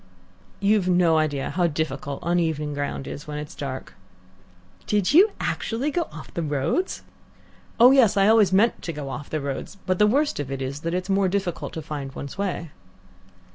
"You've 0.59 0.89
no 0.89 1.19
idea 1.19 1.51
how 1.51 1.67
difficult 1.67 2.21
uneven 2.23 2.73
ground 2.73 3.05
is 3.05 3.27
when 3.27 3.37
it's 3.37 3.53
dark." 3.53 3.93
"Did 4.87 5.13
you 5.13 5.29
actually 5.39 5.91
go 5.91 6.07
off 6.11 6.33
the 6.33 6.41
roads?" 6.41 7.03
"Oh 7.79 7.91
yes. 7.91 8.17
I 8.17 8.25
always 8.27 8.51
meant 8.51 8.81
to 8.81 8.93
go 8.93 9.09
off 9.09 9.29
the 9.29 9.39
roads, 9.39 9.77
but 9.85 9.99
the 9.99 10.07
worst 10.07 10.39
of 10.39 10.49
it 10.49 10.59
is 10.59 10.79
that 10.79 10.95
it's 10.95 11.07
more 11.07 11.27
difficult 11.27 11.73
to 11.73 11.83
find 11.83 12.15
one's 12.15 12.35
way." 12.35 12.71